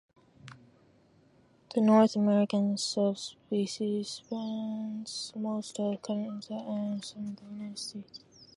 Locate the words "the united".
7.35-7.77